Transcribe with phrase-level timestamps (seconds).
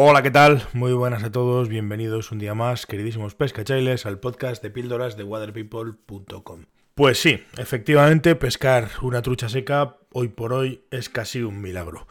[0.00, 0.62] Hola, ¿qué tal?
[0.74, 5.24] Muy buenas a todos, bienvenidos un día más, queridísimos pescachailes, al podcast de píldoras de
[5.24, 6.66] waterpeople.com.
[6.94, 12.06] Pues sí, efectivamente, pescar una trucha seca hoy por hoy es casi un milagro.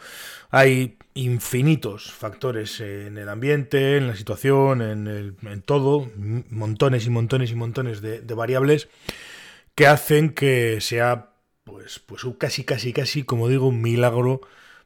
[0.50, 6.12] Hay infinitos factores en el ambiente, en la situación, en, todo,
[6.50, 8.90] montones y montones y montones de, variables
[9.76, 11.30] que hacen que sea,
[11.64, 14.42] pues, pues casi, casi, casi, como digo, un milagro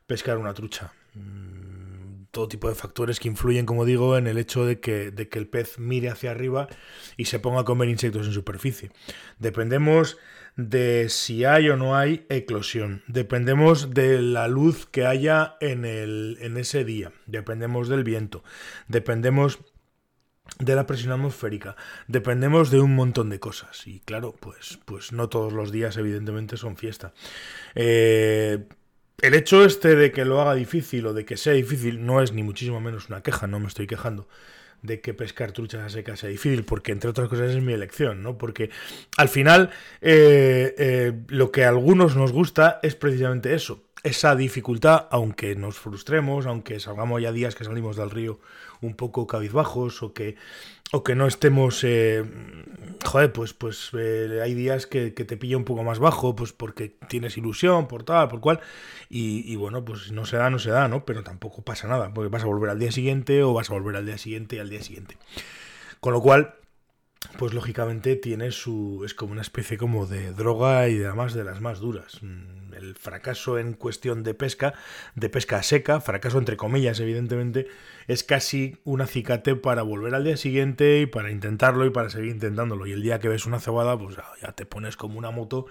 [0.05, 0.93] pescar una trucha
[2.31, 5.37] todo tipo de factores que influyen, como digo, en el hecho de que, de que
[5.37, 6.67] el pez mire hacia arriba
[7.17, 8.91] y se ponga a comer insectos en superficie.
[9.39, 10.17] Dependemos
[10.55, 13.03] de si hay o no hay eclosión.
[13.07, 17.11] Dependemos de la luz que haya en, el, en ese día.
[17.25, 18.43] Dependemos del viento.
[18.87, 19.59] Dependemos
[20.59, 21.75] de la presión atmosférica.
[22.07, 23.87] Dependemos de un montón de cosas.
[23.87, 27.13] Y claro, pues, pues no todos los días, evidentemente, son fiesta.
[27.75, 28.67] Eh,
[29.21, 32.31] el hecho este de que lo haga difícil o de que sea difícil no es
[32.31, 34.27] ni muchísimo menos una queja, no me estoy quejando
[34.81, 38.23] de que pescar truchas a seca sea difícil, porque entre otras cosas es mi elección,
[38.23, 38.37] ¿no?
[38.37, 38.69] Porque
[39.17, 39.69] al final
[40.01, 45.77] eh, eh, lo que a algunos nos gusta es precisamente eso, esa dificultad, aunque nos
[45.77, 48.39] frustremos, aunque salgamos ya días que salimos del río
[48.81, 50.35] un poco cabizbajos o que,
[50.91, 52.23] o que no estemos, eh,
[53.05, 56.97] joder, pues, pues eh, hay días que, te pilla un poco más bajo, pues porque
[57.07, 58.59] tienes ilusión, por tal, por cual,
[59.09, 61.05] y, bueno, pues no se da, no se da, ¿no?
[61.05, 63.95] Pero tampoco pasa nada, porque vas a volver al día siguiente o vas a volver
[63.95, 65.17] al día siguiente y al día siguiente.
[65.99, 66.55] Con lo cual,
[67.37, 69.03] pues lógicamente tiene su.
[69.05, 72.19] es como una especie como de droga y además de las más duras.
[72.81, 74.73] El fracaso en cuestión de pesca,
[75.15, 77.67] de pesca seca, fracaso entre comillas, evidentemente,
[78.07, 82.31] es casi un acicate para volver al día siguiente y para intentarlo y para seguir
[82.31, 82.87] intentándolo.
[82.87, 85.67] Y el día que ves una cebada, pues ya te pones como una moto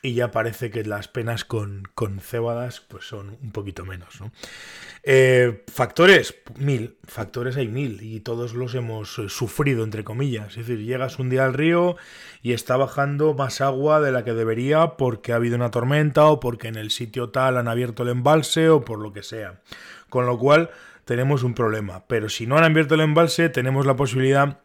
[0.00, 4.20] y ya parece que las penas con, con cébadas pues son un poquito menos.
[4.20, 4.32] ¿no?
[5.04, 10.56] Eh, factores, mil, factores hay mil y todos los hemos eh, sufrido, entre comillas.
[10.56, 11.96] Es decir, llegas un día al río
[12.42, 16.40] y está bajando más agua de la que debería porque ha habido una tormenta o
[16.40, 19.60] porque en el sitio tal han abierto el embalse o por lo que sea.
[20.08, 20.70] Con lo cual
[21.04, 22.04] tenemos un problema.
[22.08, 24.58] Pero si no han abierto el embalse, tenemos la posibilidad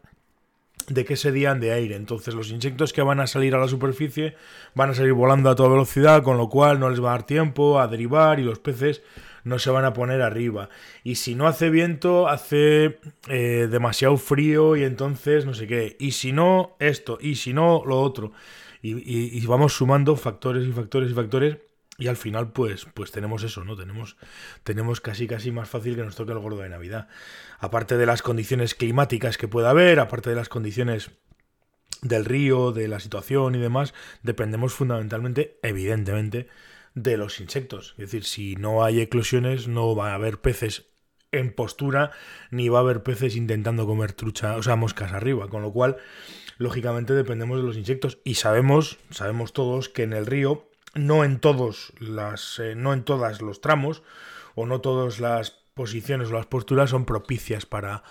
[0.88, 1.96] de que se dían de aire.
[1.96, 4.34] Entonces los insectos que van a salir a la superficie
[4.74, 7.26] van a salir volando a toda velocidad, con lo cual no les va a dar
[7.26, 9.02] tiempo a derivar y los peces
[9.44, 10.68] no se van a poner arriba.
[11.04, 15.96] Y si no hace viento, hace eh, demasiado frío y entonces no sé qué.
[15.98, 17.18] Y si no, esto.
[17.20, 18.32] Y si no, lo otro.
[18.82, 21.56] y vamos sumando factores y factores y factores
[21.98, 23.76] y al final, pues, pues tenemos eso, ¿no?
[23.76, 24.16] Tenemos,
[24.62, 27.08] tenemos casi casi más fácil que nos toque el gordo de Navidad.
[27.58, 31.10] Aparte de las condiciones climáticas que pueda haber, aparte de las condiciones
[32.00, 36.46] del río, de la situación y demás, dependemos fundamentalmente, evidentemente,
[36.94, 37.94] de los insectos.
[37.98, 40.86] Es decir, si no hay eclosiones, no va a haber peces
[41.32, 42.12] en postura,
[42.52, 45.48] ni va a haber peces intentando comer trucha, o sea, moscas arriba.
[45.48, 45.96] Con lo cual,
[46.58, 48.18] lógicamente, dependemos de los insectos.
[48.22, 53.04] Y sabemos, sabemos todos que en el río no en todos las eh, no en
[53.04, 54.02] todas los tramos
[54.54, 58.02] o no todas las posiciones o las posturas son propicias para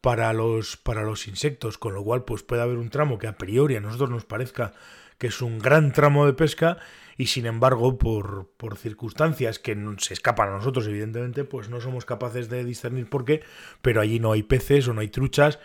[0.00, 3.38] para los para los insectos con lo cual pues puede haber un tramo que a
[3.38, 4.72] priori a nosotros nos parezca
[5.18, 6.78] que es un gran tramo de pesca
[7.16, 12.04] y sin embargo por, por circunstancias que se escapan a nosotros evidentemente pues no somos
[12.04, 13.42] capaces de discernir por qué
[13.80, 15.58] pero allí no hay peces o no hay truchas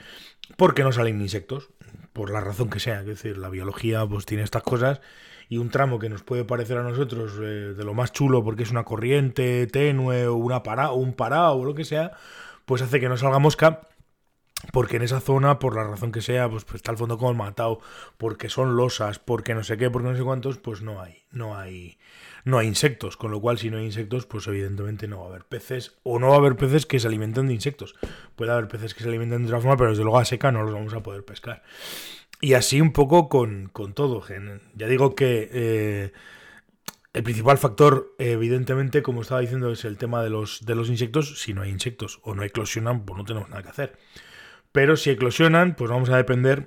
[0.55, 1.69] porque no salen insectos
[2.13, 3.01] por la razón que sea.
[3.01, 5.01] Es decir la biología pues tiene estas cosas
[5.51, 8.63] y un tramo que nos puede parecer a nosotros eh, de lo más chulo porque
[8.63, 12.13] es una corriente tenue o, una para, un parado o lo que sea,
[12.63, 13.81] pues hace que no salga mosca
[14.71, 17.33] porque en esa zona, por la razón que sea, pues, pues, está el fondo como
[17.33, 17.81] matado,
[18.17, 21.57] porque son losas, porque no sé qué, porque no sé cuántos, pues no hay, no
[21.57, 21.97] hay,
[22.45, 25.29] no hay insectos, con lo cual si no hay insectos, pues evidentemente no va a
[25.29, 27.95] haber peces, o no va a haber peces que se alimenten de insectos.
[28.37, 30.63] Puede haber peces que se alimenten de otra forma, pero desde luego a seca no
[30.63, 31.63] los vamos a poder pescar.
[32.41, 34.23] Y así un poco con, todo.
[34.75, 36.11] Ya digo que eh,
[37.13, 41.39] el principal factor, evidentemente, como estaba diciendo, es el tema de los, de los insectos.
[41.39, 43.97] Si no hay insectos o no eclosionan, pues no tenemos nada que hacer.
[44.71, 46.65] Pero si eclosionan, pues vamos a depender,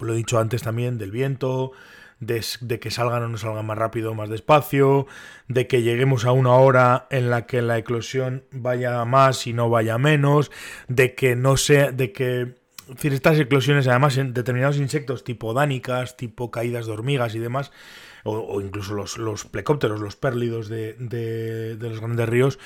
[0.00, 1.70] lo he dicho antes también, del viento,
[2.18, 5.06] de, de, que salgan o no salgan más rápido o más despacio,
[5.46, 9.70] de que lleguemos a una hora en la que la eclosión vaya más y no
[9.70, 10.50] vaya menos,
[10.88, 12.56] de que no sea, de que
[13.02, 17.70] estas eclosiones, además, en determinados insectos, tipo dánicas, tipo caídas de hormigas y demás,
[18.24, 22.58] o, incluso los, los, plecópteros, los pérlidos de, de, los grandes ríos,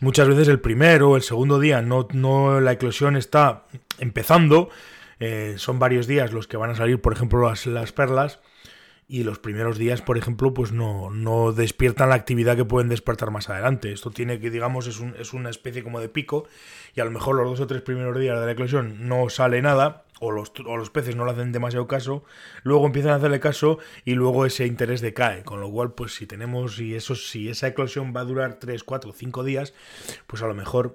[0.00, 3.64] muchas veces el primero o el segundo día no, no la eclosión está
[3.98, 4.70] empezando,
[5.20, 8.40] eh, son varios días los que van a salir, por ejemplo, las, las perlas,
[9.08, 13.30] y los primeros días, por ejemplo, pues no, no despiertan la actividad que pueden despertar
[13.30, 13.92] más adelante.
[13.92, 16.46] Esto tiene que, digamos, es, un, es una especie como de pico
[16.94, 19.60] y a lo mejor los dos o tres primeros días de la eclosión no sale
[19.60, 22.22] nada o los, o los peces no le hacen demasiado caso,
[22.62, 25.42] luego empiezan a hacerle caso y luego ese interés decae.
[25.42, 28.84] Con lo cual, pues si tenemos, y eso, si esa eclosión va a durar 3,
[28.84, 29.74] 4, 5 días,
[30.28, 30.94] pues a lo mejor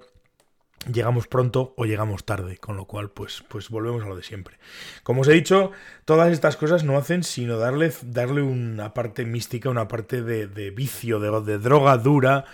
[0.92, 4.58] llegamos pronto o llegamos tarde, con lo cual pues, pues volvemos a lo de siempre.
[5.02, 5.72] Como os he dicho,
[6.04, 11.20] todas estas cosas no hacen sino darle, darle una parte mística, una parte de, vicio,
[11.20, 12.44] de, droga dura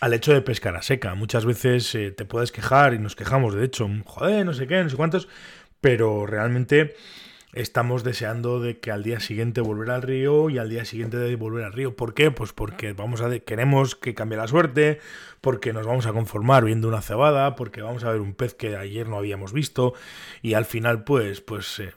[0.00, 1.14] al hecho de pescar a seca.
[1.14, 4.82] Muchas veces eh, te puedes quejar y nos quejamos, de hecho, joder, no sé qué,
[4.82, 5.28] no sé cuántos,
[5.80, 6.94] pero realmente
[7.52, 11.36] estamos deseando de que al día siguiente volver al río y al día siguiente de
[11.36, 11.96] volver al río.
[11.96, 12.30] ¿Por qué?
[12.30, 15.00] Pues porque vamos a queremos que cambie la suerte,
[15.40, 18.76] porque nos vamos a conformar viendo una cebada, porque vamos a ver un pez que
[18.76, 19.94] ayer no habíamos visto
[20.42, 21.92] y al final pues pues eh,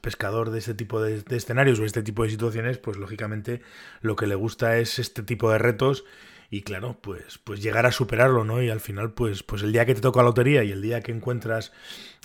[0.00, 3.62] pescador de este tipo de, de escenarios o este tipo de situaciones, pues lógicamente
[4.00, 6.04] lo que le gusta es este tipo de retos
[6.50, 8.62] y claro, pues, pues llegar a superarlo, ¿no?
[8.62, 11.00] Y al final, pues, pues el día que te toca la lotería y el día
[11.00, 11.72] que encuentras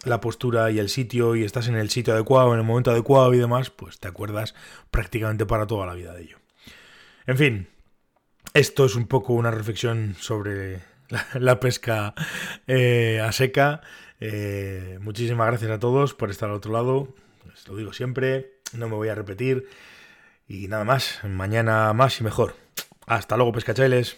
[0.06, 3.34] la postura y el sitio y estás en el sitio adecuado, en el momento adecuado
[3.34, 4.56] y demás, pues te acuerdas
[4.92, 6.38] prácticamente para toda la vida de ello.
[7.26, 7.68] En fin,
[8.54, 10.82] esto es un poco una reflexión sobre
[11.34, 12.14] la, pesca
[12.68, 13.82] eh, a seca.
[14.20, 17.16] Eh, muchísimas gracias a todos por estar al otro lado.
[17.68, 19.68] lo digo siempre, no me voy a repetir.
[20.48, 22.56] Y nada más, mañana más y mejor.
[23.10, 24.18] Hasta luego, pescachailes.